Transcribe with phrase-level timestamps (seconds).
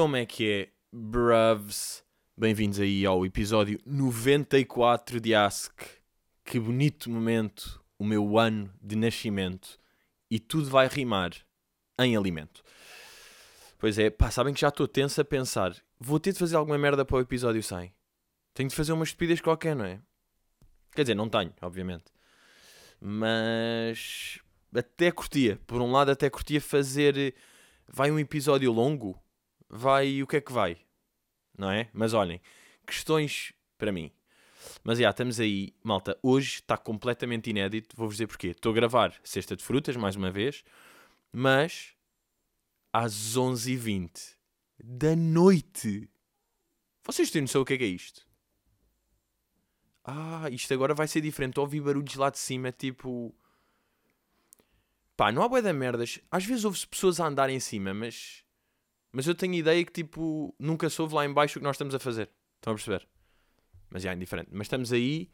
[0.00, 2.04] Como é que é, bruvs?
[2.36, 5.72] Bem-vindos aí ao episódio 94 de Ask.
[6.44, 9.76] Que bonito momento, o meu ano de nascimento.
[10.30, 11.32] E tudo vai rimar
[11.98, 12.62] em alimento.
[13.76, 15.74] Pois é, pá, sabem que já estou tenso a pensar.
[15.98, 17.92] Vou ter de fazer alguma merda para o episódio 100.
[18.54, 20.00] Tenho de fazer uma estupidez qualquer, não é?
[20.92, 22.04] Quer dizer, não tenho, obviamente.
[23.00, 24.38] Mas
[24.72, 25.58] até curtia.
[25.66, 27.34] Por um lado, até curtia fazer.
[27.88, 29.20] Vai um episódio longo?
[29.68, 30.22] Vai.
[30.22, 30.78] O que é que vai?
[31.56, 31.88] Não é?
[31.92, 32.40] Mas olhem,
[32.86, 34.10] questões para mim.
[34.82, 36.18] Mas já, estamos aí, malta.
[36.22, 37.96] Hoje está completamente inédito.
[37.96, 38.48] Vou-vos dizer porquê.
[38.48, 40.64] Estou a gravar Cesta de Frutas, mais uma vez,
[41.32, 41.94] mas
[42.92, 44.36] às 11h20
[44.82, 46.08] da noite.
[47.04, 48.26] Vocês têm noção o que é que é isto?
[50.04, 51.60] Ah, isto agora vai ser diferente.
[51.60, 53.34] Ouvi barulhos lá de cima, tipo.
[55.16, 56.20] Pá, não há boia da merdas.
[56.30, 58.44] Às vezes ouve-se pessoas a andar em cima, mas.
[59.12, 61.94] Mas eu tenho ideia que, tipo, nunca soube lá em baixo o que nós estamos
[61.94, 62.30] a fazer.
[62.56, 63.08] Estão a perceber?
[63.90, 64.50] Mas é indiferente.
[64.52, 65.30] Mas estamos aí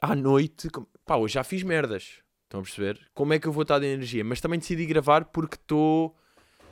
[0.00, 0.70] à noite.
[0.70, 2.22] com- Pá, hoje já fiz merdas.
[2.44, 3.10] Estão a perceber?
[3.14, 4.24] Como é que eu vou estar de energia?
[4.24, 6.16] Mas também decidi gravar porque estou.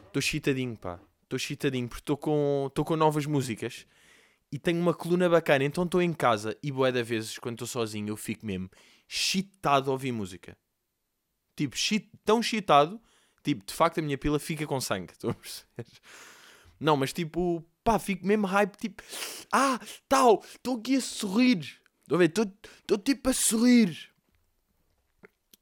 [0.07, 1.01] Estou chitadinho, pá.
[1.25, 3.87] Estou chitadinho porque estou com, com novas músicas
[4.53, 5.65] e tenho uma coluna bacana.
[5.65, 8.71] Então estou em casa e boé da vezes, quando estou sozinho, eu fico mesmo
[9.09, 10.57] chitado a ouvir música.
[11.57, 13.01] Tipo, chit, tão chitado,
[13.45, 15.13] tipo, de facto a minha pila fica com sangue.
[15.15, 15.87] Estão a perceber?
[16.81, 19.03] Não, mas tipo, pá, fico mesmo hype, tipo,
[19.53, 19.79] ah,
[20.09, 21.81] tal, estou aqui a sorrir.
[22.03, 22.33] Estão a ver?
[22.33, 24.11] Estou tipo a sorrir.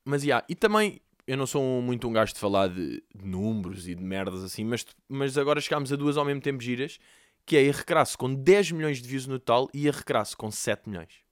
[0.05, 3.87] Mas, yeah, e também, eu não sou muito um gajo de falar de, de números
[3.87, 6.99] e de merdas assim, mas, mas agora chegámos a duas ao mesmo tempo giras,
[7.47, 10.51] que é a Recrasso com 10 milhões de views no total e a Recrasso com
[10.51, 11.23] 7 milhões.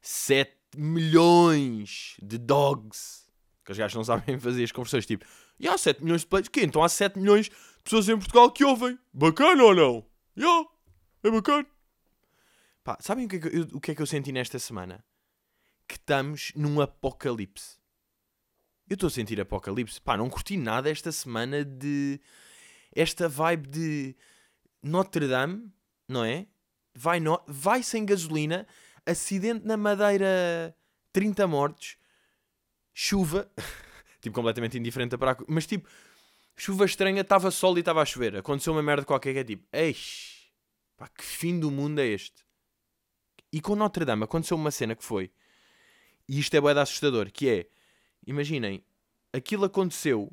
[0.00, 3.26] 7 milhões de dogs.
[3.64, 5.24] Que os gajos não sabem fazer as conversões, tipo,
[5.58, 7.52] e há 7 milhões de plays, que então há 7 milhões de
[7.84, 8.98] pessoas em Portugal que ouvem.
[9.12, 10.06] Bacana ou não?
[10.36, 10.68] Yeah,
[11.22, 11.66] é bacana.
[12.82, 15.04] Pá, sabem o que, é que eu, o que é que eu senti nesta semana?
[15.86, 17.78] Que estamos num apocalipse.
[18.88, 20.00] Eu estou a sentir apocalipse.
[20.00, 22.20] Pá, não curti nada esta semana de.
[22.94, 24.16] Esta vibe de
[24.82, 25.72] Notre Dame,
[26.08, 26.46] não é?
[26.94, 27.40] Vai, no...
[27.46, 28.66] vai sem gasolina,
[29.06, 30.76] acidente na Madeira,
[31.12, 31.96] 30 mortos,
[32.94, 33.50] chuva,
[34.20, 35.36] tipo completamente indiferente para a...
[35.48, 35.88] Mas tipo,
[36.56, 38.36] chuva estranha, estava sol e estava a chover.
[38.36, 40.50] Aconteceu uma merda qualquer que é tipo, eixe,
[40.96, 42.44] pá, que fim do mundo é este?
[43.52, 45.30] E com Notre Dame aconteceu uma cena que foi,
[46.28, 47.66] e isto é de assustador, que é,
[48.26, 48.82] imaginem,
[49.32, 50.32] aquilo aconteceu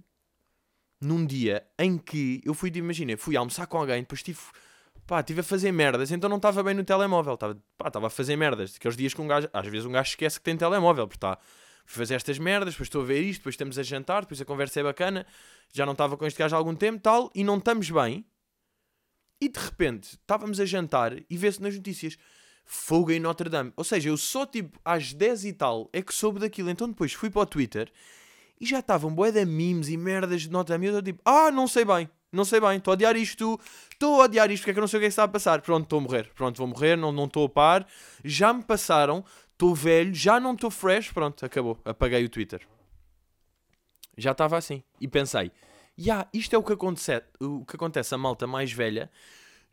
[1.01, 4.39] num dia em que eu fui, imaginem, fui almoçar com alguém, depois tive,
[5.05, 8.09] pá, estive a fazer merdas, então não estava bem no telemóvel, estava, pá, estava a
[8.09, 11.07] fazer merdas, aqueles dias que um gajo, às vezes um gajo esquece que tem telemóvel,
[11.07, 11.37] porque está,
[11.91, 14.79] fazer estas merdas, depois estou a ver isto, depois estamos a jantar, depois a conversa
[14.79, 15.25] é bacana,
[15.73, 18.25] já não estava com este gajo há algum tempo, tal, e não estamos bem,
[19.41, 22.17] e de repente estávamos a jantar e vê-se nas notícias
[22.65, 23.73] fogo em Notre Dame.
[23.75, 26.69] Ou seja, eu só tipo às 10 e tal é que soube daquilo.
[26.69, 27.91] Então depois fui para o Twitter
[28.59, 30.85] e já estavam bué de memes e merdas de Notre Dame.
[30.85, 33.59] E eu estou tipo, ah, não sei bem, não sei bem, estou a odiar isto,
[33.91, 35.23] estou a odiar isto, porque é que eu não sei o que é que está
[35.23, 35.61] a passar.
[35.61, 37.87] Pronto, estou a morrer, pronto, vou morrer, não estou a par.
[38.23, 39.23] Já me passaram,
[39.59, 42.65] estou velho, já não estou fresh, pronto, acabou, apaguei o Twitter.
[44.17, 44.81] Já estava assim.
[45.01, 45.51] E pensei,
[45.97, 49.11] ya, isto é o que, acontece, o que acontece a malta mais velha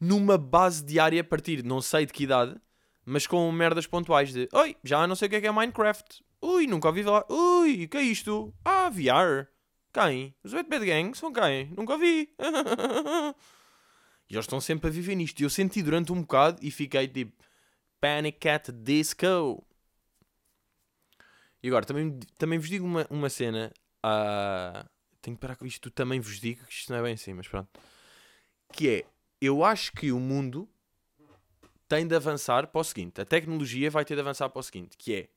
[0.00, 2.60] numa base diária a partir, não sei de que idade,
[3.04, 6.20] mas com merdas pontuais de Oi, já não sei o que é que é Minecraft.
[6.42, 7.25] Ui, nunca ouvi falar.
[7.30, 8.52] Ui, o que é isto?
[8.64, 9.46] Ah, VR.
[9.92, 10.34] Quem?
[10.42, 11.72] Os Wet Bad Gang são quem?
[11.76, 12.28] Nunca ouvi.
[14.28, 15.41] e eles estão sempre a viver nisto.
[15.41, 17.32] E eu senti durante um bocado e fiquei tipo
[18.00, 19.64] Panic at Disco.
[21.66, 23.72] E agora, também, também vos digo uma, uma cena.
[24.00, 24.87] ah,
[25.21, 25.91] tenho que parar com isto.
[25.91, 27.69] Também vos digo que isto não é bem assim, mas pronto.
[28.72, 29.04] Que é,
[29.41, 30.69] eu acho que o mundo
[31.88, 34.97] tem de avançar para o seguinte: a tecnologia vai ter de avançar para o seguinte,
[34.97, 35.28] que é,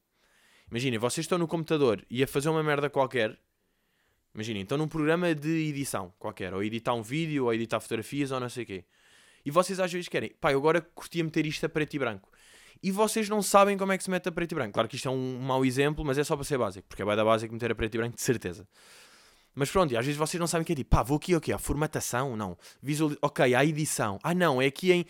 [0.69, 3.35] imaginem, vocês estão no computador e a fazer uma merda qualquer,
[4.31, 8.39] imaginem, estão num programa de edição qualquer, ou editar um vídeo, ou editar fotografias, ou
[8.39, 8.85] não sei o quê,
[9.43, 12.31] e vocês às vezes querem, pá, eu agora curtia meter isto a preto e branco,
[12.81, 14.73] e vocês não sabem como é que se mete a preto e branco.
[14.73, 17.05] Claro que isto é um mau exemplo, mas é só para ser básico, porque é
[17.05, 18.67] bem da básico meter a preto e branco, de certeza.
[19.53, 21.35] Mas pronto, e às vezes vocês não sabem o que é tipo, pá, vou aqui,
[21.35, 25.05] ok, a formatação, não, visual, ok, a edição, ah não, é aqui em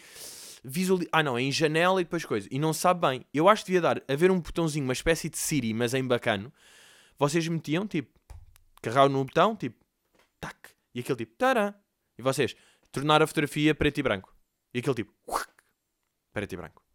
[0.64, 3.26] visual, ah não, é em janela e depois coisa, e não sabe bem.
[3.34, 6.52] Eu acho que devia dar, haver um botãozinho, uma espécie de Siri, mas em bacano,
[7.18, 8.18] vocês metiam, tipo,
[8.82, 9.78] carregavam no botão, tipo,
[10.40, 10.58] tac,
[10.96, 11.76] e aquele tipo, tará,
[12.18, 12.56] e vocês,
[12.92, 14.36] tornar a fotografia preto e branco,
[14.74, 15.14] e aquele tipo,
[16.34, 16.89] preto e branco.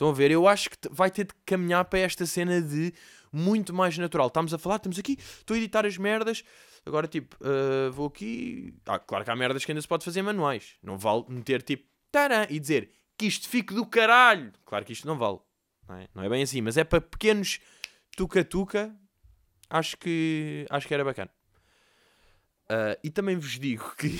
[0.00, 0.30] Estão a ver?
[0.30, 2.90] Eu acho que vai ter de caminhar para esta cena de
[3.30, 4.28] muito mais natural.
[4.28, 6.42] Estamos a falar, estamos aqui, estou a editar as merdas,
[6.86, 8.74] Agora, tipo, uh, vou aqui.
[8.86, 10.76] Ah, claro que há merdas que ainda se pode fazer manuais.
[10.82, 14.50] Não vale meter tipo, tarã, e dizer que isto fique do caralho.
[14.64, 15.38] Claro que isto não vale.
[15.86, 17.60] Não é, não é bem assim, mas é para pequenos
[18.16, 18.96] tuca-tuca.
[19.68, 21.30] Acho que, acho que era bacana.
[22.70, 24.18] Uh, e também vos digo que.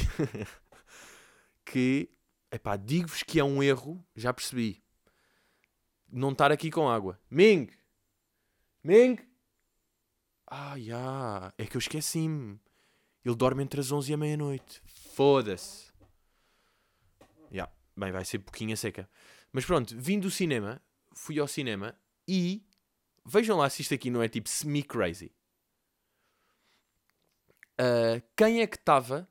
[1.65, 2.11] que.
[2.53, 4.83] Epá, digo-vos que é um erro, já percebi.
[6.13, 7.19] Não estar aqui com água.
[7.31, 7.69] Ming!
[8.83, 9.19] Ming!
[10.47, 11.55] Ah, já.
[11.57, 12.59] É que eu esqueci-me.
[13.25, 14.83] Ele dorme entre as 11 e a meia-noite.
[15.15, 15.93] Foda-se.
[17.51, 17.69] Já.
[17.97, 19.09] Bem, vai ser pouquinho a seca.
[19.53, 20.83] Mas pronto, vim do cinema.
[21.13, 21.97] Fui ao cinema
[22.27, 22.65] e.
[23.25, 25.33] Vejam lá se isto aqui não é tipo semi-crazy.
[27.81, 29.29] Uh, quem é que estava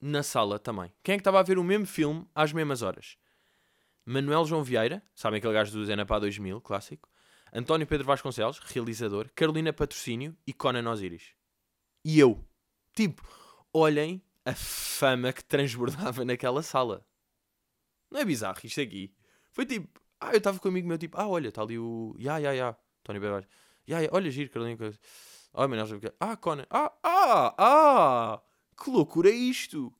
[0.00, 0.92] na sala também?
[1.02, 3.16] Quem é que estava a ver o mesmo filme às mesmas horas?
[4.10, 7.08] Manuel João Vieira, sabem aquele gajo do Zena Pá 2000, clássico.
[7.52, 9.30] António Pedro Vasconcelos, realizador.
[9.36, 11.32] Carolina Patrocínio e Conan Osiris.
[12.04, 12.44] E eu.
[12.92, 13.22] Tipo,
[13.72, 17.06] olhem a fama que transbordava naquela sala.
[18.10, 19.14] Não é bizarro isto aqui?
[19.52, 22.16] Foi tipo, ah, eu estava com um amigo meu, tipo, ah, olha, está ali o.
[22.18, 22.76] Ya, ya, ya.
[23.02, 23.56] António Pedro Vasconcelos.
[23.86, 24.92] Ya, ya, olha, giro, Carolina.
[25.52, 26.16] Oh, Manuel João Vieira.
[26.18, 26.66] Ah, Conan.
[26.68, 28.42] Ah, ah, ah!
[28.76, 29.94] Que loucura é isto?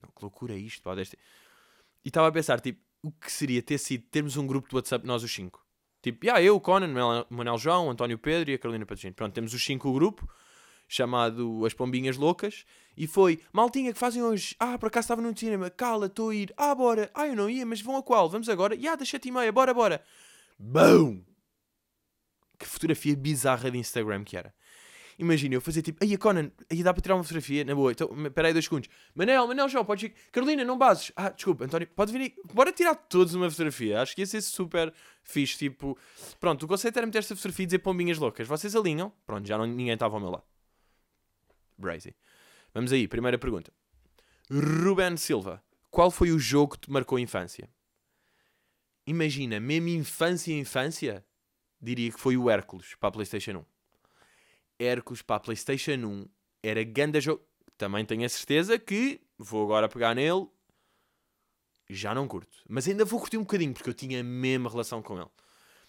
[0.00, 0.94] Não, que loucura é isto, pá.
[0.94, 1.18] Deste...
[2.04, 5.06] E estava a pensar, tipo, o que seria ter sido termos um grupo de WhatsApp
[5.06, 5.64] nós os cinco.
[6.02, 9.14] Tipo, yeah, eu, o Conan, Manuel João, António Pedro e a Carolina Patrocínio.
[9.14, 10.28] Pronto, temos os cinco grupo
[10.88, 12.64] chamado As Pombinhas Loucas
[12.96, 16.34] e foi, maltinha que fazem hoje, ah, por acaso estava no cinema, cala, estou a
[16.34, 18.28] ir, ah, bora, ah, eu não ia, mas vão a qual?
[18.28, 18.74] Vamos agora?
[18.74, 20.02] Ya, yeah, das sete e meia, bora, bora.
[20.58, 21.22] Boom!
[22.58, 24.52] Que fotografia bizarra de Instagram que era.
[25.18, 27.90] Imagina, eu fazer tipo, aí a Conan, aí dá para tirar uma fotografia, na boa,
[27.90, 28.88] então, peraí dois segundos.
[29.12, 30.14] Manel, Manel, João, podes ir.
[30.30, 31.10] Carolina, não bases.
[31.16, 34.00] Ah, desculpa, António, pode vir Bora tirar todos uma fotografia.
[34.00, 34.94] Acho que ia ser super
[35.24, 35.98] fixe, tipo...
[36.38, 38.46] Pronto, o conceito era meter esta fotografia e dizer pombinhas loucas.
[38.46, 39.12] Vocês alinham?
[39.26, 40.44] Pronto, já não, ninguém estava ao meu lado.
[41.76, 42.14] Brazy.
[42.72, 43.72] Vamos aí, primeira pergunta.
[44.48, 45.60] Ruben Silva,
[45.90, 47.68] qual foi o jogo que te marcou a infância?
[49.04, 51.24] Imagina, mesmo infância, infância,
[51.80, 53.77] diria que foi o Hércules para a PlayStation 1.
[54.78, 56.26] Hércules para a PlayStation 1
[56.62, 57.42] era grande jogo.
[57.76, 60.46] Também tenho a certeza que vou agora pegar nele.
[61.88, 62.62] Já não curto.
[62.68, 65.30] Mas ainda vou curtir um bocadinho, porque eu tinha a mesma relação com ele.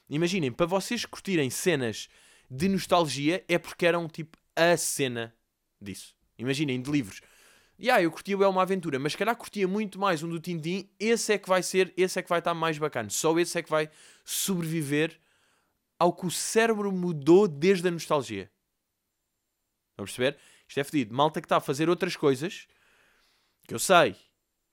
[0.10, 2.08] Imaginem, para vocês curtirem cenas
[2.50, 5.36] de nostalgia, é porque eram tipo a cena
[5.80, 6.16] disso.
[6.38, 7.22] Imaginem, de livros.
[7.78, 10.30] E yeah, eu curtia o É uma Aventura, mas se calhar curtia muito mais um
[10.30, 10.90] do Tintin.
[11.00, 13.10] Esse é que vai ser, esse é que vai estar mais bacana.
[13.10, 13.90] Só esse é que vai
[14.26, 15.20] sobreviver
[15.98, 18.52] ao que o cérebro mudou desde a nostalgia.
[20.00, 20.38] Estão a perceber?
[20.68, 21.14] Isto é fedido.
[21.14, 22.68] Malta que está a fazer outras coisas
[23.68, 24.16] que eu sei.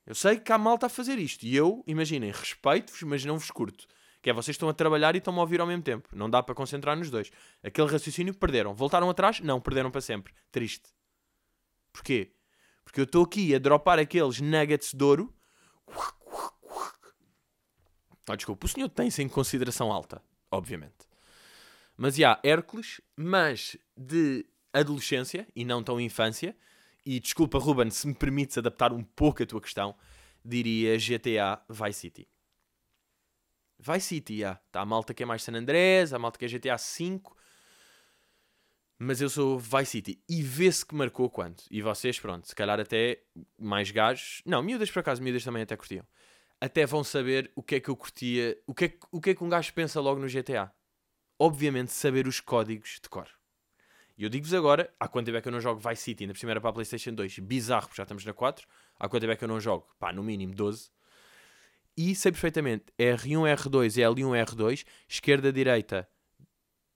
[0.05, 1.43] Eu sei que há malta a fazer isto.
[1.43, 3.85] E eu, imaginem, respeito-vos, mas não vos curto.
[4.21, 6.07] Que é vocês estão a trabalhar e estão a ouvir ao mesmo tempo.
[6.13, 7.29] Não dá para concentrar nos dois.
[7.61, 8.73] Aquele raciocínio perderam.
[8.73, 9.41] Voltaram atrás?
[9.41, 10.33] Não, perderam para sempre.
[10.51, 10.89] Triste.
[11.91, 12.33] Porquê?
[12.85, 15.33] Porque eu estou aqui a dropar aqueles nuggets de ouro.
[18.29, 20.21] Ah, desculpa, o senhor tem-se em consideração alta,
[20.51, 21.07] obviamente.
[21.95, 26.55] Mas já, yeah, Hércules, mas de adolescência e não tão infância.
[27.05, 29.95] E desculpa, Ruben, se me permites adaptar um pouco a tua questão,
[30.43, 32.27] diria GTA Vice City.
[33.79, 34.59] Vice City, já.
[34.65, 37.21] Está a malta que é mais San Andrés, a malta que é GTA V.
[38.99, 40.23] Mas eu sou Vice City.
[40.27, 41.63] E vê-se que marcou quanto.
[41.69, 43.23] E vocês, pronto, se calhar até
[43.57, 44.41] mais gajos.
[44.45, 46.05] Não, miúdas por acaso, miúdas também até curtiam.
[46.59, 48.57] Até vão saber o que é que eu curtia.
[48.65, 50.73] O que é, o que, é que um gajo pensa logo no GTA.
[51.37, 53.29] Obviamente, saber os códigos de cor.
[54.17, 56.33] E eu digo-vos agora, há quanto tempo é que eu não jogo Vice City, ainda
[56.33, 58.67] por cima era para a PlayStation 2, bizarro, porque já estamos na 4.
[58.99, 59.87] Há quanto tempo é que eu não jogo?
[59.99, 60.89] Pá, no mínimo 12.
[61.95, 66.07] E sei perfeitamente, R1, R2 L1, R2, esquerda, direita,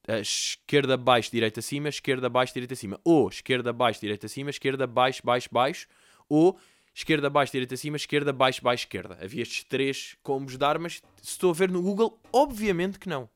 [0.07, 2.99] uh, esquerda, baixo, direita, acima, esquerda, baixo, direita, acima.
[3.03, 5.87] Ou esquerda, baixo, direita, acima, esquerda, baixo, baixo, baixo.
[6.27, 6.59] Ou
[6.93, 9.17] esquerda, baixo, direita, acima, esquerda, baixo, baixo, esquerda.
[9.21, 11.03] Havia estes três combos de armas.
[11.21, 13.29] Se estou a ver no Google, obviamente que não.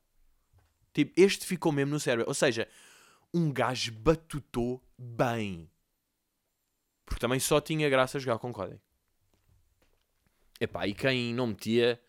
[0.93, 2.27] Tipo, este ficou mesmo no cérebro.
[2.27, 2.67] Ou seja,
[3.35, 5.69] um gajo batutou bem.
[7.05, 8.79] Porque também só tinha graça jogar com código.
[10.59, 12.01] Epá, e quem não metia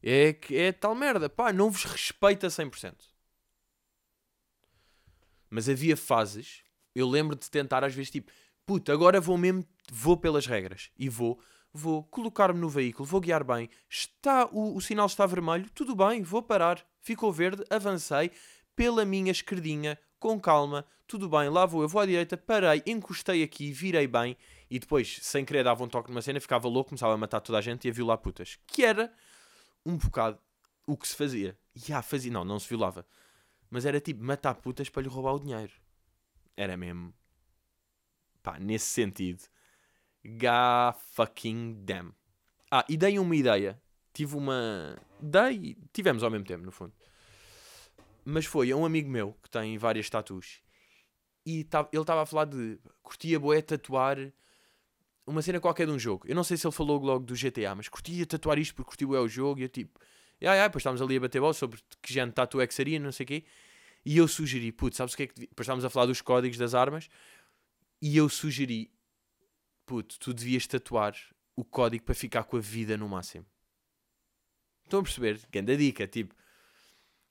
[0.00, 1.28] é, é tal merda.
[1.28, 2.94] Pá, não vos respeita 100%.
[5.50, 6.62] Mas havia fases,
[6.94, 8.30] eu lembro de tentar às vezes tipo,
[8.64, 10.90] puta, agora vou mesmo, vou pelas regras.
[10.96, 11.40] E vou,
[11.72, 13.68] vou colocar-me no veículo, vou guiar bem.
[13.90, 16.86] Está, o, o sinal está vermelho, tudo bem, vou parar.
[17.00, 18.30] Ficou verde, avancei
[18.76, 23.42] pela minha esquerdinha, com calma, tudo bem, lá vou, eu vou à direita, parei, encostei
[23.42, 24.36] aqui, virei bem
[24.70, 27.58] e depois, sem querer, dava um toque numa cena, ficava louco, começava a matar toda
[27.58, 28.58] a gente e a violar putas.
[28.66, 29.12] Que era
[29.84, 30.38] um bocado
[30.86, 31.58] o que se fazia.
[31.74, 33.04] E fazia, não, não se violava.
[33.68, 35.72] Mas era tipo matar putas para lhe roubar o dinheiro.
[36.56, 37.12] Era mesmo.
[38.42, 39.42] pá, nesse sentido,
[40.24, 42.14] ga fucking damn.
[42.70, 43.82] Ah, e dei uma ideia.
[44.14, 44.96] Tive uma.
[45.20, 45.76] Dei.
[45.92, 46.94] Tivemos ao mesmo tempo, no fundo.
[48.24, 50.60] Mas foi a um amigo meu que tem várias tatuas.
[51.44, 52.78] E tá, ele estava a falar de.
[53.02, 54.16] Curtia boé tatuar
[55.26, 56.26] uma cena qualquer de um jogo.
[56.28, 59.14] Eu não sei se ele falou logo do GTA, mas curtia tatuar isto porque curtiu
[59.14, 59.60] é o jogo.
[59.60, 59.98] E eu tipo.
[60.40, 62.74] Ya, ya, depois estávamos ali a bater bola sobre que género de tatu é que
[62.74, 63.44] seria, não sei o quê.
[64.04, 65.34] E eu sugeri, putz, sabes o que é que.
[65.40, 67.08] Depois estávamos a falar dos códigos das armas.
[68.00, 68.90] E eu sugeri,
[69.86, 71.14] puto, tu devias tatuar
[71.54, 73.46] o código para ficar com a vida no máximo.
[74.84, 75.40] Estão a perceber?
[75.50, 76.34] Grande dica, tipo.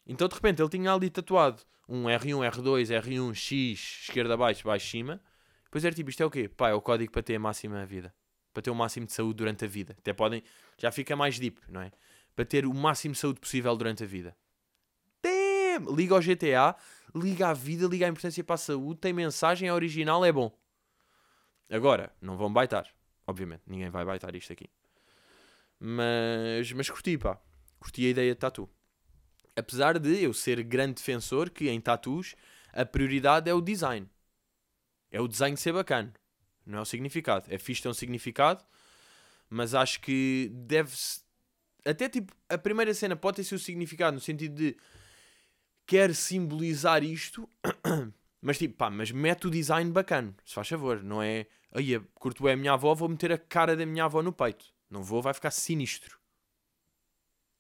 [0.05, 4.87] Então de repente ele tinha ali tatuado um R1, R2, R1, X, esquerda abaixo, baixo
[4.87, 5.21] cima.
[5.65, 6.47] Depois era tipo, isto é o quê?
[6.47, 8.13] Pá, é o código para ter a máxima vida.
[8.53, 9.95] Para ter o máximo de saúde durante a vida.
[9.97, 10.43] Até podem,
[10.77, 11.91] já fica mais deep, não é?
[12.35, 14.35] Para ter o máximo de saúde possível durante a vida.
[15.21, 15.93] Damn!
[15.95, 16.75] Liga ao GTA,
[17.15, 20.57] liga à vida, liga à importância para a saúde, tem mensagem, é original, é bom.
[21.69, 22.87] Agora, não vão baitar.
[23.25, 24.69] Obviamente, ninguém vai baitar isto aqui.
[25.79, 27.39] Mas, mas curti, pá.
[27.79, 28.69] Curti a ideia de tatu.
[29.55, 32.35] Apesar de eu ser grande defensor que em tatus
[32.71, 34.09] a prioridade é o design.
[35.11, 36.13] É o design ser bacana.
[36.65, 37.45] Não é o significado.
[37.49, 38.63] É fixe ter um significado,
[39.49, 41.21] mas acho que deve-se.
[41.85, 44.77] Até tipo, a primeira cena pode ter seu significado no sentido de
[45.85, 47.49] quer simbolizar isto,
[48.39, 51.47] mas tipo, pá, mas mete o design bacana, se faz favor, não é?
[51.73, 54.65] Aí, curto é a minha avó, vou meter a cara da minha avó no peito.
[54.89, 56.19] Não vou, vai ficar sinistro.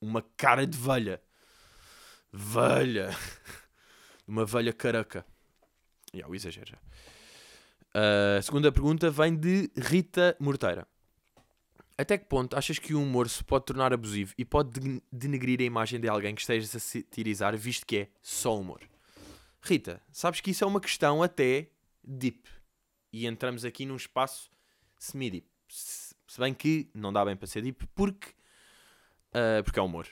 [0.01, 1.21] Uma cara de velha.
[2.31, 3.09] Velha.
[4.27, 5.25] Uma velha caraca.
[6.13, 6.77] E yeah, o exagero já.
[7.93, 10.87] Uh, a segunda pergunta vem de Rita Morteira.
[11.97, 15.63] Até que ponto achas que o humor se pode tornar abusivo e pode denegrir a
[15.63, 18.81] imagem de alguém que estejas a satirizar, visto que é só humor?
[19.61, 21.69] Rita, sabes que isso é uma questão até
[22.03, 22.49] deep.
[23.13, 24.49] E entramos aqui num espaço
[24.97, 25.45] semi-deep.
[25.67, 28.29] Se bem que não dá bem para ser deep, porque,
[29.29, 30.07] uh, porque é humor.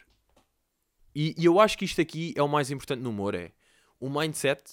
[1.14, 3.52] E, e, eu acho que isto aqui é o mais importante no humor, é
[4.00, 4.64] o mindset.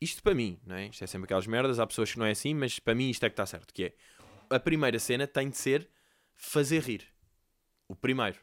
[0.00, 0.86] Isto para mim, não é?
[0.86, 3.24] Isto é sempre aquelas merdas, há pessoas que não é assim, mas para mim isto
[3.24, 3.94] é que está certo, que é
[4.50, 5.88] a primeira cena tem de ser
[6.34, 7.04] fazer rir.
[7.88, 8.38] O primeiro.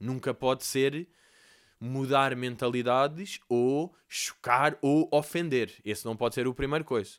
[0.00, 1.08] Nunca pode ser
[1.80, 5.72] mudar mentalidades ou chocar ou ofender.
[5.84, 7.16] Esse não pode ser o primeiro coisa.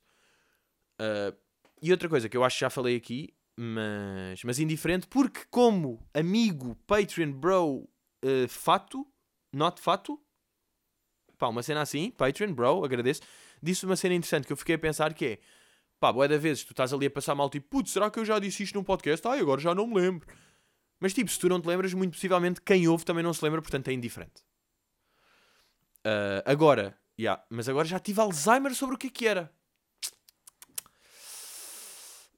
[1.00, 1.36] Uh,
[1.81, 6.05] e outra coisa que eu acho que já falei aqui, mas, mas indiferente, porque como
[6.13, 7.89] amigo, Patreon, bro,
[8.23, 9.05] uh, fato,
[9.51, 10.19] not fato,
[11.38, 13.21] pá, uma cena assim, Patreon, bro, agradeço,
[13.61, 15.39] disse uma cena interessante que eu fiquei a pensar que é,
[15.99, 18.25] pá, boa da vezes tu estás ali a passar mal, tipo, putz, será que eu
[18.25, 19.27] já disse isto num podcast?
[19.27, 20.27] Ai, agora já não me lembro.
[20.99, 23.61] Mas tipo, se tu não te lembras, muito possivelmente quem ouve também não se lembra,
[23.61, 24.43] portanto é indiferente.
[25.99, 29.51] Uh, agora, yeah, mas agora já tive Alzheimer sobre o que é que era.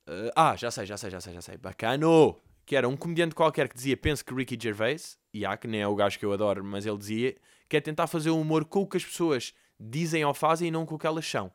[0.07, 1.57] Uh, ah, já sei, já sei, já sei, já sei.
[1.57, 2.50] Bacano!
[2.71, 5.87] Que era um comediante qualquer que dizia, penso que Ricky Gervais, yeah, que nem é
[5.89, 7.35] o gajo que eu adoro, mas ele dizia,
[7.67, 10.71] que é tentar fazer um humor com o que as pessoas dizem ou fazem e
[10.71, 11.51] não com o que elas são.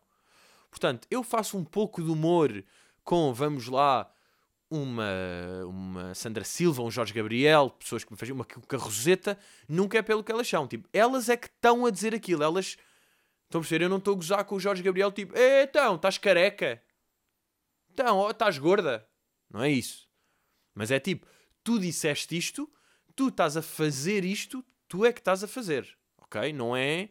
[0.68, 2.62] Portanto, eu faço um pouco de humor
[3.02, 4.12] com, vamos lá,
[4.70, 10.02] uma, uma Sandra Silva, um Jorge Gabriel, pessoas que me faziam uma carroseta, nunca é
[10.02, 10.68] pelo que elas são.
[10.68, 12.42] Tipo, elas é que estão a dizer aquilo.
[12.42, 12.76] Elas
[13.46, 13.86] estão a perceber?
[13.86, 16.82] Eu não estou a gozar com o Jorge Gabriel, tipo, então, estás careca.
[17.90, 19.08] Então, estás gorda.
[19.48, 20.05] Não é isso.
[20.76, 21.26] Mas é tipo,
[21.64, 22.70] tu disseste isto,
[23.16, 25.88] tu estás a fazer isto, tu é que estás a fazer.
[26.18, 26.52] Ok?
[26.52, 27.08] Não é.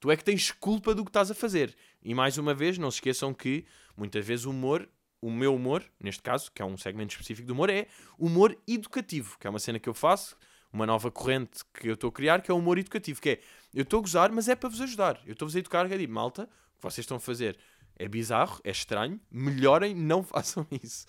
[0.00, 1.76] Tu é que tens culpa do que estás a fazer.
[2.00, 4.88] E mais uma vez, não se esqueçam que muitas vezes o humor,
[5.20, 9.36] o meu humor, neste caso, que é um segmento específico do humor, é humor educativo,
[9.40, 10.36] que é uma cena que eu faço,
[10.72, 13.40] uma nova corrente que eu estou a criar, que é o humor educativo, que é
[13.74, 15.20] eu estou a gozar, mas é para vos ajudar.
[15.26, 16.46] Eu estou-vos a educar, é tipo, malta, o
[16.76, 17.58] que vocês estão a fazer
[17.96, 21.04] é bizarro, é estranho, melhorem, não façam isso.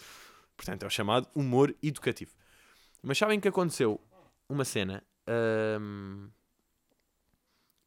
[0.60, 2.34] Portanto, é o chamado humor educativo.
[3.02, 3.98] Mas sabem que aconteceu
[4.50, 5.02] uma cena.
[5.80, 6.30] Hum,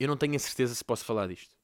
[0.00, 1.54] eu não tenho a certeza se posso falar disto.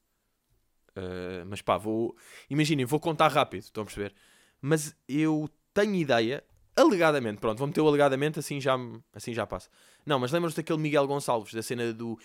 [0.91, 2.15] Uh, mas pá, vou.
[2.47, 4.13] Imaginem, vou contar rápido, estão a perceber?
[4.61, 6.43] Mas eu tenho ideia,
[6.75, 8.77] alegadamente, pronto, vou meter o alegadamente, assim já,
[9.11, 9.67] assim já passa.
[10.05, 12.19] Não, mas lembram-se daquele Miguel Gonçalves, da cena do.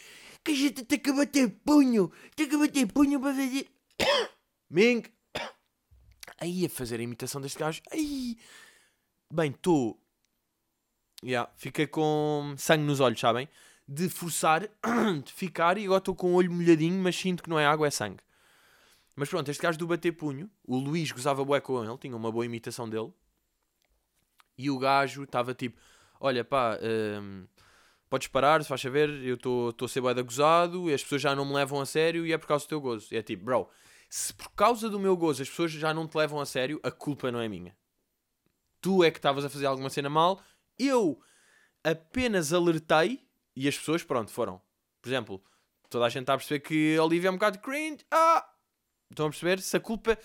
[0.45, 3.67] Que a gente tem que bater punho, tem que bater punho para fazer.
[4.69, 5.05] Ming!
[6.39, 7.81] Aí a fazer a imitação deste gajo.
[7.91, 8.37] Aí!
[9.35, 10.01] Bem, estou.
[11.25, 13.49] Yeah, fiquei com sangue nos olhos, sabem?
[13.87, 14.61] De forçar,
[15.25, 17.89] de ficar e agora estou com o olho molhadinho, mas sinto que não é água,
[17.89, 18.23] é sangue.
[19.17, 22.31] Mas pronto, este gajo do bater punho, o Luís gozava bué com ele, tinha uma
[22.31, 23.13] boa imitação dele.
[24.57, 25.81] E o gajo estava tipo:
[26.21, 26.79] Olha pá,
[27.21, 27.49] hum,
[28.09, 31.35] podes parar, se faz saber, eu estou a ser bué gozado, e as pessoas já
[31.35, 33.09] não me levam a sério e é por causa do teu gozo.
[33.11, 33.69] E é tipo, bro,
[34.09, 36.91] Se por causa do meu gozo as pessoas já não te levam a sério, a
[36.93, 37.77] culpa não é minha.
[38.85, 40.43] Tu é que estavas a fazer alguma cena mal,
[40.79, 41.19] eu
[41.83, 43.27] apenas alertei
[43.57, 44.61] e as pessoas, pronto, foram.
[45.01, 45.43] Por exemplo,
[45.89, 48.05] toda a gente está a perceber que a Olivia é um bocado cringe.
[48.11, 48.47] Ah!
[49.11, 49.59] Estão a perceber?
[49.63, 50.19] Se a culpa.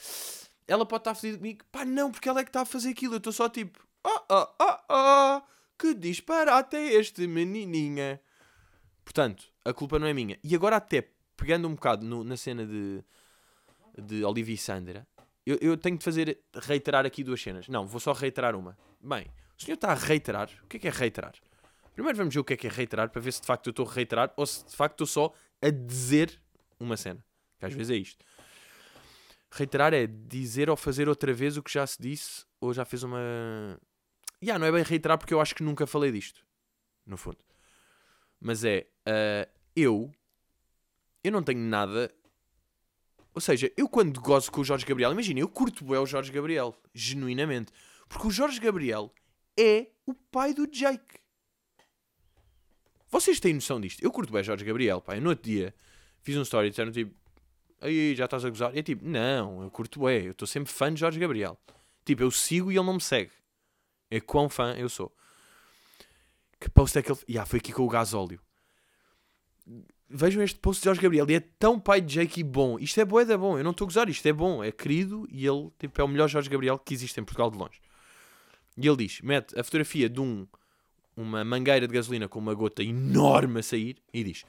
[0.68, 1.64] Ela pode estar a fazer comigo.
[1.72, 3.14] Pá, não, porque ela é que está a fazer aquilo.
[3.14, 3.80] Eu estou só tipo.
[4.04, 5.44] Ah, ah, ah!
[5.78, 8.20] Que disparate é este, menininha?
[9.06, 10.38] Portanto, a culpa não é minha.
[10.44, 13.02] E agora, até pegando um bocado no- na cena de,
[13.98, 15.08] de Olivia e Sandra,
[15.46, 16.40] eu, eu tenho de fazer.
[16.54, 17.68] reiterar aqui duas cenas.
[17.68, 18.78] Não, vou só reiterar uma.
[19.02, 19.28] Bem,
[19.58, 20.50] o senhor está a reiterar.
[20.64, 21.34] O que é que é reiterar?
[21.94, 23.72] Primeiro vamos ver o que é que é reiterar para ver se de facto eu
[23.72, 26.42] estou a reiterar ou se de facto estou só a dizer
[26.80, 27.24] uma cena.
[27.60, 28.26] Que às vezes é isto.
[29.52, 33.04] Reiterar é dizer ou fazer outra vez o que já se disse ou já fez
[33.04, 33.20] uma.
[34.42, 36.46] Ya, não é bem reiterar porque eu acho que nunca falei disto.
[37.06, 37.40] No fundo.
[38.40, 38.88] Mas é.
[39.06, 40.10] ah, eu.
[41.22, 42.10] Eu não tenho nada.
[43.40, 46.30] Ou seja, eu quando gozo com o Jorge Gabriel, imagina, eu curto bem o Jorge
[46.30, 46.76] Gabriel.
[46.94, 47.72] Genuinamente.
[48.10, 49.14] Porque o Jorge Gabriel
[49.58, 51.18] é o pai do Jake.
[53.08, 54.04] Vocês têm noção disto?
[54.04, 55.16] Eu curto bem Jorge Gabriel, pá.
[55.16, 55.74] Eu no outro dia
[56.22, 57.16] fiz um story e disseram tipo,
[57.80, 58.76] aí já estás a gozar.
[58.76, 60.26] E é tipo, não, eu curto bem.
[60.26, 61.58] Eu estou sempre fã de Jorge Gabriel.
[62.04, 63.32] Tipo, eu sigo e ele não me segue.
[64.12, 65.16] É quão fã eu sou.
[66.60, 67.20] Que post é que ele.
[67.30, 68.42] Ya, foi aqui com o gasóleo.
[70.10, 71.26] Vejam este post de Jorge Gabriel.
[71.26, 72.80] Ele é tão pai de Jake e bom.
[72.80, 73.58] Isto é bué da bom.
[73.58, 74.10] Eu não estou a gozar.
[74.10, 74.64] Isto é bom.
[74.64, 77.58] É querido e ele tipo, é o melhor Jorge Gabriel que existe em Portugal de
[77.58, 77.80] longe.
[78.76, 80.48] E ele diz: mete a fotografia de um,
[81.16, 84.44] uma mangueira de gasolina com uma gota enorme a sair e diz: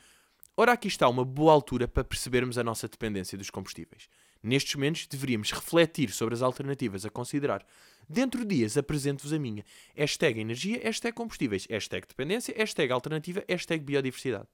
[0.56, 4.08] Ora, aqui está uma boa altura para percebermos a nossa dependência dos combustíveis.
[4.42, 7.66] Nestes momentos, deveríamos refletir sobre as alternativas a considerar.
[8.08, 9.64] Dentro de dias, apresento-vos a minha.
[9.94, 14.48] Hashtag energia, hashtag combustíveis, hashtag dependência, hashtag alternativa, hashtag biodiversidade.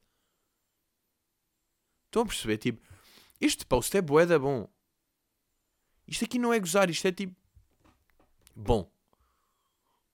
[2.06, 2.58] Estão a perceber?
[2.58, 2.80] Tipo,
[3.40, 4.68] este post é boeda bom.
[6.06, 7.34] Isto aqui não é gozar, isto é tipo.
[8.54, 8.90] Bom.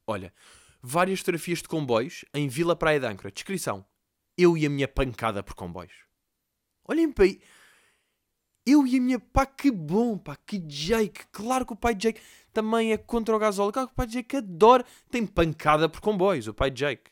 [0.06, 0.34] Olha,
[0.82, 3.30] várias fotografias de comboios em Vila Praia de Âncora.
[3.30, 3.84] Descrição.
[4.36, 5.92] Eu e a minha pancada por comboios.
[6.84, 7.40] Olhem para aí.
[8.64, 9.20] Eu e a minha.
[9.20, 11.26] Pá, que bom, pá, que Jake.
[11.30, 12.20] Claro que o pai de Jake
[12.52, 13.72] também é contra o gasóleo.
[13.72, 14.84] Claro que o pai de Jake adora.
[15.10, 17.10] Tem pancada por comboios, o pai de Jake.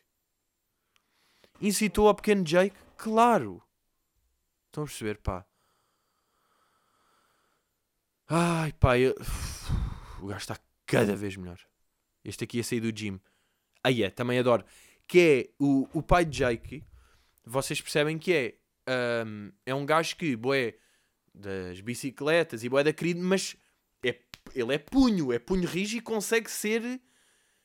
[1.60, 2.74] Incitou ao pequeno Jake?
[2.96, 3.62] Claro.
[4.70, 5.44] Estão a perceber, pá.
[8.28, 9.16] Ai, pá, eu...
[10.22, 10.56] o gajo está
[10.86, 11.58] cada vez melhor.
[12.24, 13.20] Este aqui ia sair do gym.
[13.82, 14.64] Aí é, também adoro.
[15.08, 16.86] Que é o, o pai de Jake.
[17.44, 18.54] Vocês percebem que é.
[18.86, 20.76] ahm, é um gajo que, boé,
[21.34, 23.56] das bicicletas e boé da querido, mas
[24.04, 24.20] é,
[24.54, 27.00] ele é punho, é punho rijo e consegue ser.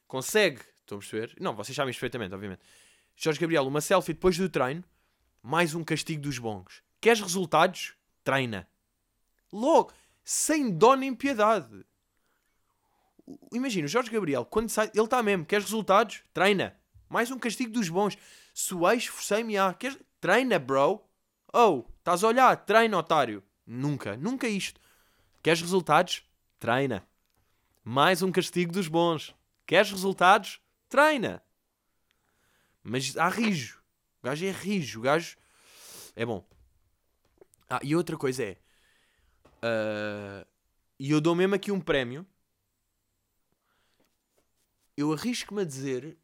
[0.08, 0.60] Consegue.
[0.80, 1.36] Estão a perceber?
[1.40, 2.64] Não, vocês sabem perfeitamente, obviamente.
[3.16, 4.84] Jorge Gabriel, uma selfie depois do treino,
[5.44, 6.84] mais um castigo dos bons.
[7.06, 7.94] Queres resultados?
[8.24, 8.68] Treina.
[9.54, 11.86] Logo, sem dó nem piedade.
[13.54, 15.46] Imagina, o Jorge Gabriel, quando sai, ele está mesmo.
[15.46, 16.24] Queres resultados?
[16.34, 16.76] Treina.
[17.08, 18.18] Mais um castigo dos bons.
[18.56, 19.72] Suei, esforcei-me a.
[19.76, 20.00] Queres...
[20.20, 21.08] Treina, bro.
[21.54, 22.56] Oh, estás a olhar?
[22.66, 23.44] Treina, otário.
[23.68, 24.82] Nunca, nunca isto.
[25.44, 26.24] Queres resultados?
[26.60, 27.08] Treina.
[27.84, 29.36] Mais um castigo dos bons.
[29.68, 30.60] Queres resultados?
[30.90, 31.40] Treina.
[32.82, 33.80] Mas há rijo.
[34.24, 34.98] O gajo é rijo.
[34.98, 35.38] O gajo
[36.16, 36.44] é bom.
[37.70, 38.58] Ah, e outra coisa é.
[39.62, 40.46] ah,
[41.00, 42.26] e eu dou mesmo aqui um prémio.
[44.96, 46.18] Eu arrisco-me a dizer.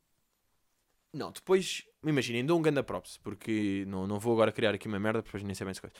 [1.14, 1.86] Não, depois.
[2.04, 3.18] Imaginem, dou um ganda props.
[3.18, 5.22] Porque não, não vou agora criar aqui uma merda.
[5.22, 5.96] Depois nem sei bem essa coisa.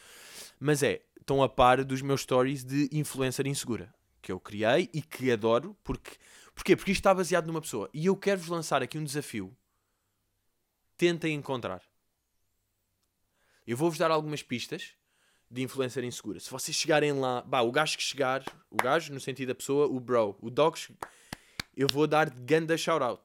[0.60, 1.02] Mas é.
[1.20, 3.94] Estão a par dos meus stories de influencer insegura.
[4.22, 5.76] Que eu criei e que adoro.
[5.84, 6.12] Porque,
[6.56, 6.76] porquê?
[6.76, 7.90] Porque isto está baseado numa pessoa.
[7.94, 9.56] E eu quero-vos lançar aqui um desafio.
[10.98, 11.82] Tentem encontrar.
[13.68, 14.96] Eu vou-vos dar algumas pistas
[15.52, 16.40] de influencer insegura.
[16.40, 19.86] Se vocês chegarem lá, bah, o gajo que chegar, o gajo no sentido da pessoa,
[19.86, 20.80] o bro, o dog,
[21.76, 23.22] eu vou dar ganda shout-out.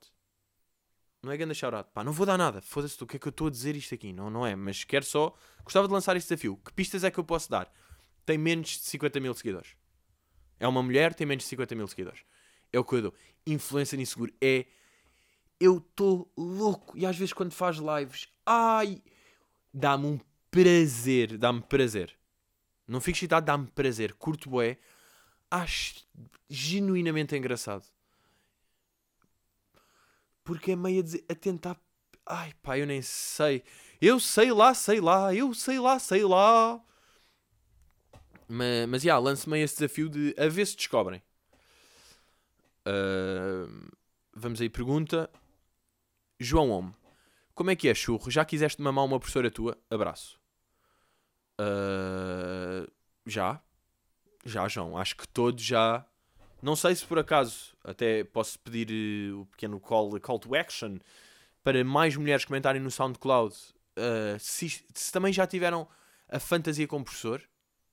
[1.22, 2.60] Não é ganda shout-out, pá, não vou dar nada.
[2.60, 4.12] Foda-se, o que é que eu estou a dizer isto aqui?
[4.12, 5.32] Não, não é, mas quero só.
[5.62, 6.56] Gostava de lançar este desafio.
[6.64, 7.72] Que pistas é que eu posso dar?
[8.24, 9.76] Tem menos de 50 mil seguidores.
[10.58, 12.22] É uma mulher, tem menos de 50 mil seguidores.
[12.72, 13.14] É o que eu dou.
[13.46, 14.66] Influencer inseguro é.
[15.60, 16.98] Eu estou louco.
[16.98, 19.00] E às vezes quando faz lives, ai,
[19.72, 21.38] dá-me um prazer.
[21.38, 22.15] Dá-me prazer.
[22.86, 24.14] Não fico excitado, dá-me prazer.
[24.14, 24.78] Curto bué.
[25.50, 26.06] Acho
[26.48, 27.84] genuinamente engraçado.
[30.44, 31.80] Porque é meio a, dizer, a tentar.
[32.24, 33.64] Ai pá, eu nem sei.
[34.00, 35.34] Eu sei lá, sei lá.
[35.34, 36.80] Eu sei lá, sei lá.
[38.48, 41.22] Mas, mas já, lance-me esse desafio de a ver se descobrem.
[42.84, 43.66] Ah,
[44.32, 45.28] vamos aí, pergunta.
[46.38, 46.94] João Homo.
[47.54, 48.30] Como é que é, churro?
[48.30, 49.76] Já quiseste mamar uma professora tua?
[49.90, 50.38] Abraço.
[51.58, 52.86] Ah,
[53.26, 53.60] já.
[54.44, 54.96] Já, João.
[54.96, 56.04] Acho que todos já.
[56.62, 60.98] Não sei se por acaso até posso pedir uh, o pequeno call, call to action
[61.62, 65.86] para mais mulheres comentarem no SoundCloud uh, se, se, também já tiveram
[66.28, 67.42] a fantasia com o professor,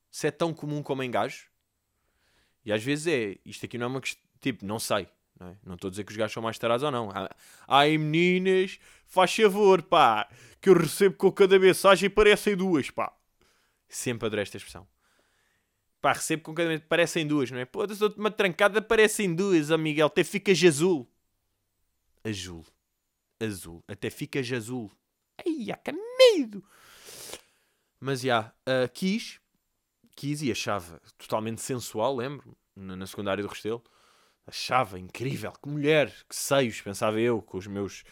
[0.10, 1.12] se é tão comum como em.
[2.66, 5.08] E às vezes é, isto aqui não é uma questão, tipo, não sei.
[5.66, 7.10] Não estou a dizer que os gajos são mais tarados ou não.
[7.68, 10.30] Ai meninas, faz favor, pá,
[10.62, 13.12] que eu recebo com cada mensagem e parecem duas, pá.
[13.96, 14.88] Sempre adoro esta expressão.
[16.02, 17.66] Pá, recebo vez parecem duas, não é?
[17.66, 20.08] Pô, dou-te uma trancada, parecem duas, ó Miguel.
[20.08, 21.10] Até ficas azul.
[22.24, 22.66] Azul.
[23.40, 23.84] Azul.
[23.88, 24.92] Até ficas azul.
[25.38, 26.64] Ai, que medo!
[28.00, 29.40] Mas já, yeah, uh, quis.
[30.16, 33.84] Quis e achava totalmente sensual, lembro na, na secundária do Restelo.
[34.46, 35.54] Achava incrível.
[35.54, 38.04] Que mulher, que seios, pensava eu, com os meus.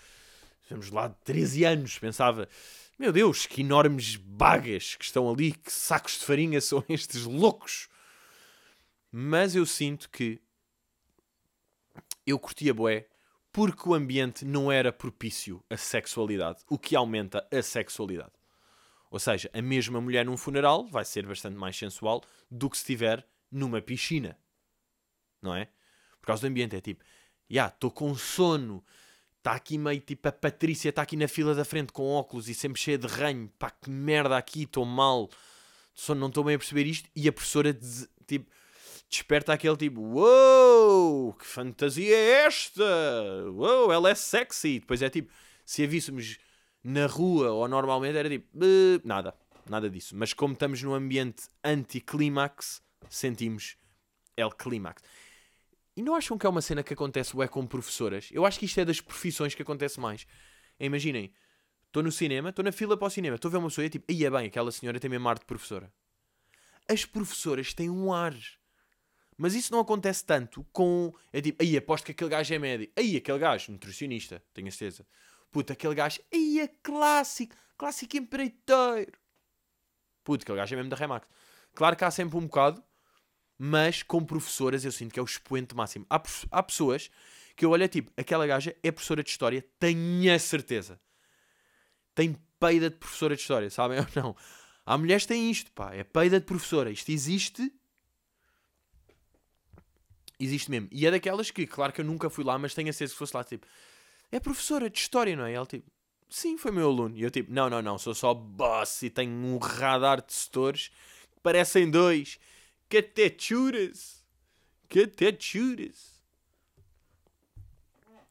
[0.70, 2.00] Vamos lá, de 13 anos.
[2.00, 2.48] Pensava,
[3.02, 7.90] meu Deus, que enormes bagas que estão ali, que sacos de farinha são estes loucos.
[9.12, 10.40] Mas eu sinto que
[12.28, 13.08] eu curtia boé
[13.52, 18.34] porque o ambiente não era propício à sexualidade, o que aumenta a sexualidade.
[19.10, 22.84] Ou seja, a mesma mulher num funeral vai ser bastante mais sensual do que se
[22.84, 24.38] estiver numa piscina.
[25.42, 25.66] Não é?
[26.22, 26.76] Por causa do ambiente.
[26.76, 27.10] É tipo, já,
[27.52, 28.86] yeah, estou com sono,
[29.41, 32.54] Está aqui meio tipo a Patrícia, está aqui na fila da frente com óculos e
[32.54, 33.51] sempre cheia de ranho.
[33.58, 35.32] Pá, que merda aqui, estou mal.
[35.95, 37.10] Só não estou bem a perceber isto.
[37.15, 37.75] E a professora
[38.27, 38.51] tipo,
[39.10, 42.84] desperta aquele tipo: Uou, que fantasia é esta?
[43.51, 44.80] Uou, ela é sexy.
[44.80, 45.34] Depois é tipo,
[45.65, 46.38] se a víssemos
[46.84, 48.47] na rua ou normalmente, era tipo:
[49.04, 49.34] nada,
[49.67, 50.15] nada disso.
[50.15, 53.75] Mas como estamos num ambiente anti-clímax, sentimos
[54.38, 55.01] el clímax.
[56.02, 58.30] E não acham que é uma cena que acontece é com professoras?
[58.32, 60.26] Eu acho que isto é das profissões que acontece mais.
[60.80, 61.32] Imaginem,
[61.86, 63.86] estou no cinema, estou na fila para o cinema, estou a ver uma pessoa e
[63.86, 65.94] é tipo, ia bem, aquela senhora tem mesmo ar de professora.
[66.90, 68.36] As professoras têm um ar.
[69.38, 71.14] Mas isso não acontece tanto com.
[71.32, 72.94] É tipo, aí aposto que aquele gajo é médico.
[72.98, 75.06] Aí aquele gajo, nutricionista, tenho a certeza.
[75.52, 79.12] Puta, aquele gajo, aí é clássico, clássico empreiteiro.
[80.24, 81.28] Puta, aquele gajo é mesmo da Remax.
[81.76, 82.84] Claro que há sempre um bocado
[83.63, 86.04] mas com professoras eu sinto que é o expoente máximo.
[86.10, 86.19] Há,
[86.50, 87.12] há pessoas
[87.56, 91.00] que eu olho tipo, aquela gaja é professora de história, tenho a certeza.
[92.15, 94.36] Tem peida de professora de história, sabem ou não?
[94.84, 96.89] Há mulheres que têm isto, pá, é peida de professora.
[96.89, 97.71] Isto existe.
[100.39, 100.89] Existe mesmo.
[100.91, 103.19] E é daquelas que, claro que eu nunca fui lá, mas tenho a certeza que
[103.19, 103.67] fosse lá, tipo,
[104.32, 105.52] é professora de história, não é?
[105.52, 105.88] E ela, tipo,
[106.28, 107.15] sim, foi meu aluno.
[107.15, 110.88] E eu, tipo, não, não, não, sou só boss e tenho um radar de setores
[110.88, 112.39] que parecem dois
[112.91, 114.21] Que techuras!
[114.89, 116.21] Que techuras!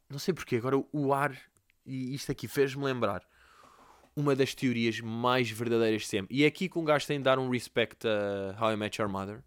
[0.06, 1.34] Não sei porquê, agora o ar
[1.86, 3.26] e isto aqui fez-me lembrar
[4.14, 6.36] uma das teorias mais verdadeiras de sempre.
[6.36, 9.00] E é aqui que um gajo tem de dar um respect a How I Met
[9.00, 9.42] Your Mother,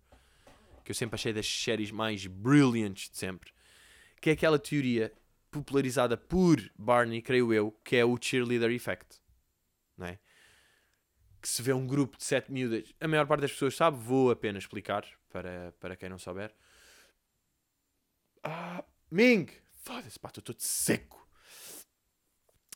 [0.84, 3.52] que eu sempre achei das séries mais brilliantes de sempre,
[4.19, 5.13] que é aquela teoria
[5.52, 9.21] popularizada por Barney, creio eu, que é o cheerleader effect.
[9.95, 10.17] Não é?
[11.44, 14.32] Que se vê um grupo de sete miúdas, a maior parte das pessoas sabe, vou
[14.32, 16.56] apenas explicar para, para quem não souber.
[18.42, 19.48] Ah, Ming!
[19.84, 21.28] Foda-se, pá, estou todo seco.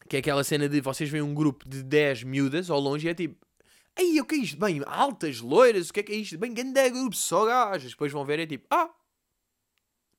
[0.09, 3.09] Que é aquela cena de vocês veem um grupo de 10 miúdas ao longe e
[3.09, 3.47] é tipo,
[3.95, 4.59] Ei, o que é isto?
[4.59, 6.37] Bem, altas, loiras, o que é que é isto?
[6.37, 7.91] Bem, grande grupo, só gajas.
[7.91, 8.93] Depois vão ver e é tipo, ah,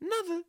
[0.01, 0.43] nada.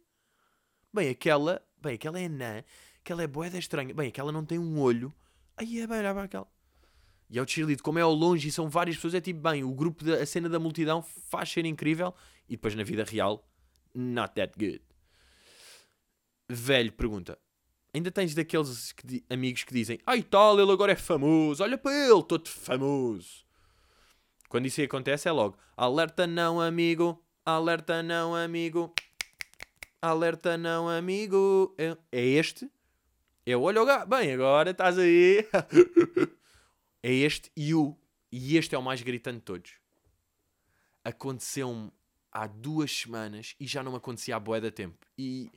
[0.93, 2.63] Bem, aquela, bem, aquela é anã,
[3.01, 3.93] aquela é boeda estranha.
[3.93, 5.13] Bem, aquela não tem um olho.
[5.57, 6.58] Aí é bem, olha aquela.
[7.29, 9.63] E é o cheerlead, como é ao longe e são várias pessoas, é tipo, bem,
[9.63, 12.13] o grupo, da, a cena da multidão faz ser incrível
[12.47, 13.47] e depois na vida real,
[13.93, 14.81] not that good.
[16.49, 17.37] Velho pergunta:
[17.93, 21.93] ainda tens daqueles que, amigos que dizem, ai tal, ele agora é famoso, olha para
[21.93, 23.45] ele, todo famoso.
[24.47, 28.91] Quando isso acontece é logo, alerta não amigo, alerta não amigo,
[30.01, 31.75] alerta não amigo.
[31.77, 32.67] É, é este?
[33.45, 35.47] Eu olho o gato, bem, agora estás aí.
[37.01, 37.97] É este e o.
[38.31, 39.71] E este é o mais gritante de todos.
[41.03, 41.91] Aconteceu-me
[42.31, 45.05] há duas semanas e já não me acontecia há boé da tempo.
[45.17, 45.49] E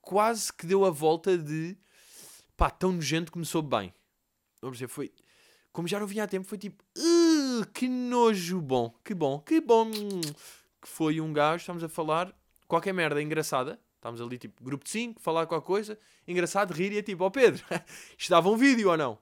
[0.00, 1.76] quase que deu a volta de.
[2.56, 3.92] pá, tão nojento que começou bem.
[4.60, 5.12] Vamos dizer, foi.
[5.72, 6.82] Como já não vinha há tempo, foi tipo.
[6.96, 9.90] Uh, que nojo bom, que bom, que bom.
[10.80, 12.34] Que foi um gajo, estamos a falar.
[12.66, 13.80] Qualquer merda engraçada.
[13.96, 15.98] Estamos ali, tipo, grupo de 5, falar qualquer coisa.
[16.26, 17.64] Engraçado, rir e é tipo, ó oh Pedro,
[18.16, 19.18] isto dava um vídeo ou não?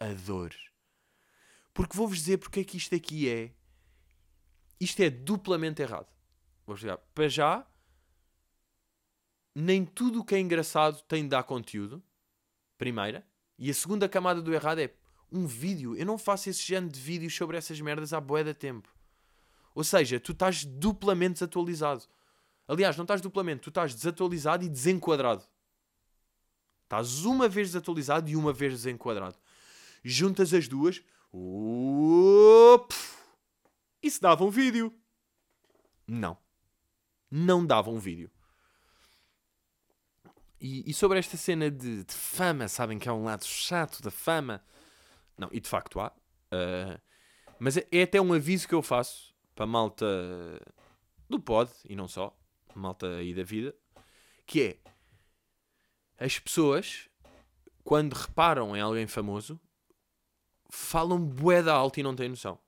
[0.00, 0.54] A dor.
[1.74, 3.52] Porque vou-vos dizer porque é que isto aqui é.
[4.80, 6.08] Isto é duplamente errado.
[6.66, 6.96] Vou explicar.
[7.14, 7.66] Para já,
[9.54, 12.02] nem tudo o que é engraçado tem de dar conteúdo.
[12.78, 13.26] Primeira.
[13.58, 14.92] E a segunda camada do errado é
[15.30, 15.94] um vídeo.
[15.94, 18.88] Eu não faço esse género de vídeos sobre essas merdas há bué de tempo.
[19.74, 22.04] Ou seja, tu estás duplamente desatualizado.
[22.66, 25.44] Aliás, não estás duplamente, tu estás desatualizado e desenquadrado.
[26.84, 29.36] Estás uma vez desatualizado e uma vez desenquadrado.
[30.02, 31.02] Juntas as duas.
[31.32, 32.94] Uop,
[34.02, 34.92] isso dava um vídeo.
[36.06, 36.36] Não.
[37.30, 38.30] Não dava um vídeo.
[40.60, 44.10] E, e sobre esta cena de, de, fama, sabem que há um lado chato da
[44.10, 44.62] fama.
[45.38, 46.12] Não, e de facto há.
[46.52, 47.00] Uh,
[47.58, 50.06] mas é, é, até um aviso que eu faço para a malta
[51.28, 52.36] do pod e não só,
[52.74, 53.74] malta aí da vida,
[54.46, 54.78] que é
[56.18, 57.08] as pessoas,
[57.84, 59.58] quando reparam em alguém famoso,
[60.70, 62.58] falam boeda alta e não têm noção.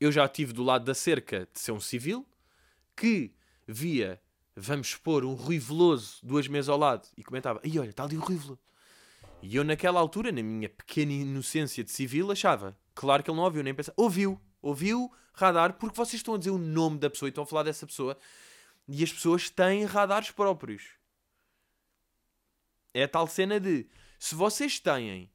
[0.00, 2.26] Eu já estive do lado da cerca de ser um civil
[2.96, 3.34] que
[3.66, 4.20] via
[4.58, 8.16] vamos pôr um Rui Veloso duas meses ao lado e comentava, e olha, está ali
[8.16, 8.38] o Rui.
[9.40, 13.44] E eu naquela altura, na minha pequena inocência de civil, achava, claro que ele não
[13.44, 17.28] ouviu, nem pensava, ouviu, ouviu radar, porque vocês estão a dizer o nome da pessoa
[17.28, 18.18] e estão a falar dessa pessoa,
[18.88, 20.82] e as pessoas têm radares próprios.
[22.92, 23.86] É a tal cena de,
[24.18, 25.30] se vocês têm,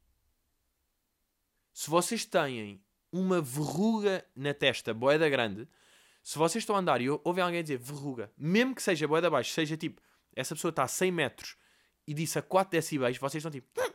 [1.74, 2.80] se vocês têm
[3.12, 5.68] uma verruga na testa, boeda grande,
[6.22, 9.52] se vocês estão a andar e ouvem alguém dizer verruga, mesmo que seja boeda abaixo,
[9.52, 10.00] seja tipo,
[10.36, 11.56] essa pessoa está a 100 metros
[12.06, 13.68] e disse a 4 decibéis, vocês estão tipo.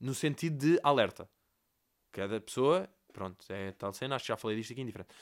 [0.00, 1.28] No sentido de alerta.
[2.10, 5.12] Cada pessoa, pronto, é tal cena, acho que já falei disto aqui indiferente.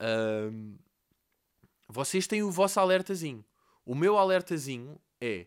[0.00, 0.76] Um,
[1.86, 3.44] vocês têm o vosso alertazinho.
[3.86, 5.46] O meu alertazinho é,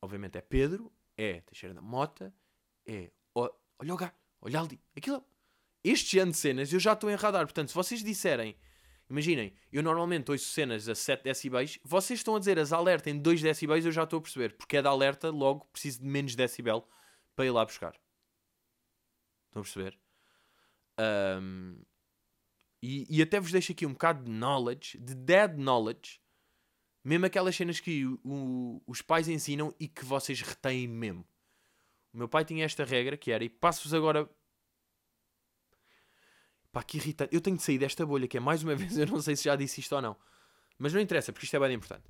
[0.00, 2.34] obviamente, é Pedro, é Teixeira da Mota,
[2.86, 3.10] é
[3.78, 5.24] olha o gato, olha ali, aquilo
[5.84, 7.44] este género de cenas eu já estou em radar.
[7.44, 8.56] Portanto, se vocês disserem,
[9.08, 13.18] imaginem, eu normalmente ouço cenas a 7 decibéis, vocês estão a dizer as alerta em
[13.18, 14.56] 2 decibéis, eu já estou a perceber.
[14.56, 16.88] Porque é da alerta, logo preciso de menos decibel
[17.36, 17.94] para ir lá buscar.
[19.48, 19.98] Estão a perceber?
[20.98, 21.76] Um,
[22.80, 26.20] e, e, até vos deixo aqui um bocado de knowledge, de dead knowledge,
[27.02, 31.26] mesmo aquelas cenas que o, o, os pais ensinam e que vocês retêm mesmo.
[32.14, 34.30] O meu pai tinha esta regra que era, e passo-vos agora
[36.74, 37.32] Pá, que irritante.
[37.32, 39.44] Eu tenho de sair desta bolha, que é mais uma vez, eu não sei se
[39.44, 40.16] já disse isto ou não.
[40.76, 42.04] Mas não interessa, porque isto é bem importante.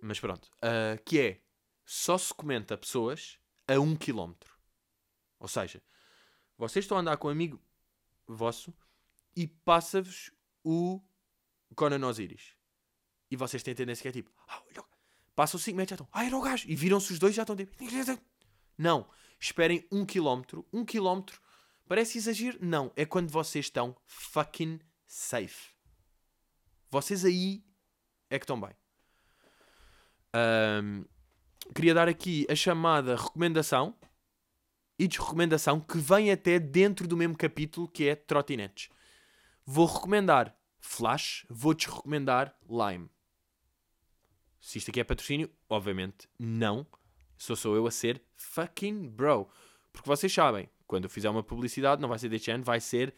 [0.00, 0.50] Mas pronto.
[0.56, 1.42] Uh, que é,
[1.84, 4.58] só se comenta pessoas a um quilómetro.
[5.38, 5.82] Ou seja,
[6.56, 7.62] vocês estão a andar com um amigo
[8.26, 8.72] vosso
[9.36, 10.32] e passa-vos
[10.64, 11.02] o
[11.74, 12.56] Conan Osiris.
[13.30, 14.82] E vocês têm tendência que é tipo, ah, olha,
[15.34, 16.66] passam 5 metros já estão, ah, era o gajo.
[16.68, 17.72] E viram-se os dois já estão tipo,
[18.76, 19.06] não,
[19.38, 21.40] esperem um quilómetro, um quilómetro
[21.90, 22.56] Parece exagero?
[22.60, 22.92] Não.
[22.94, 25.72] É quando vocês estão fucking safe.
[26.88, 27.64] Vocês aí
[28.30, 28.70] é que estão bem.
[30.32, 31.04] Um,
[31.74, 33.98] queria dar aqui a chamada recomendação
[34.96, 38.88] e desrecomendação que vem até dentro do mesmo capítulo que é trotinetes.
[39.66, 43.10] Vou recomendar Flash, vou desrecomendar Lime.
[44.60, 46.86] Se isto aqui é patrocínio, obviamente não.
[47.36, 49.48] Sou sou eu a ser fucking bro.
[49.92, 53.14] Porque vocês sabem, quando eu fizer uma publicidade, não vai ser deste ano, vai ser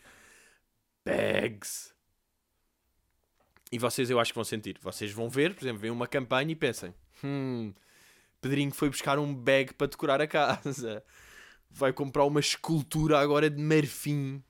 [1.04, 1.92] bags.
[3.72, 4.78] E vocês eu acho que vão sentir.
[4.80, 7.72] Vocês vão ver, por exemplo, vem uma campanha e pensem: hum,
[8.40, 11.02] Pedrinho foi buscar um bag para decorar a casa.
[11.70, 14.44] Vai comprar uma escultura agora de marfim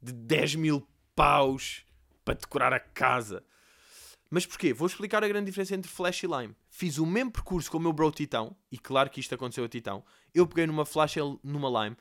[0.00, 1.84] de 10 mil paus
[2.24, 3.44] para decorar a casa.
[4.30, 4.72] Mas porquê?
[4.72, 6.54] Vou explicar a grande diferença entre Flash e Lime.
[6.68, 9.68] Fiz o mesmo percurso com o meu bro Titão, e claro que isto aconteceu a
[9.68, 10.04] Titão.
[10.34, 11.96] Eu peguei numa Flash e numa Lime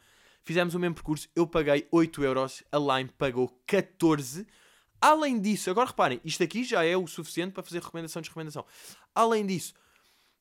[0.48, 4.48] Fizemos o mesmo percurso, eu paguei 8 euros, a Lime pagou 14.
[5.02, 8.66] Além disso, agora reparem, isto aqui já é o suficiente para fazer recomendação de recomendação.
[9.14, 9.74] Além disso,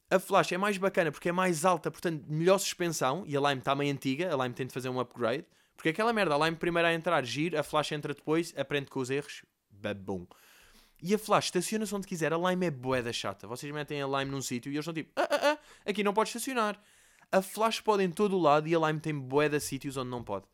[0.08, 3.24] a Flash é mais bacana porque é mais alta, portanto, melhor suspensão.
[3.26, 5.44] E a Lime está meio antiga, a Lime tem de fazer um upgrade.
[5.74, 9.00] Porque aquela merda, a Lime primeiro a entrar, gira, a Flash entra depois, aprende com
[9.00, 10.24] os erros, babum.
[11.02, 13.46] E a Flash estaciona-se onde quiser, a Lime é boeda chata.
[13.46, 15.58] Vocês metem a Lime num sítio e eles estão tipo, ah, ah, ah,
[15.90, 16.80] aqui não pode estacionar.
[17.30, 19.14] A Flash pode em todo o lado e a Lime tem
[19.50, 20.46] de sítios onde não pode.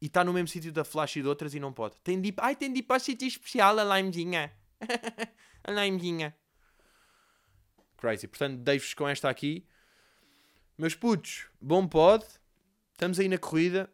[0.00, 1.96] E está no mesmo sítio da Flash e de outras e não pode.
[2.02, 4.52] Tem de ai, tem de ir para sítio especial a Limezinha.
[5.64, 6.34] a Limezinha.
[7.98, 8.26] Crazy.
[8.26, 9.66] Portanto, deixo-vos com esta aqui.
[10.78, 12.24] Meus putos, bom pod.
[12.92, 13.90] Estamos aí na corrida.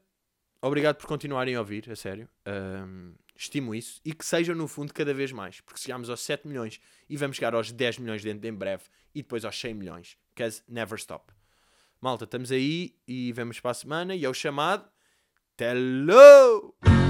[0.63, 2.29] Obrigado por continuarem a ouvir, a sério.
[2.47, 4.01] Um, estimo isso.
[4.05, 5.61] E que sejam, no fundo, cada vez mais.
[5.61, 8.85] Porque chegamos aos 7 milhões e vamos chegar aos 10 milhões dentro de em breve.
[9.15, 10.19] E depois aos 100 milhões.
[10.35, 11.33] Because never stop.
[12.01, 14.15] Malta, estamos aí e vemos para a semana.
[14.15, 14.89] E é o chamado
[15.59, 17.06] Hello!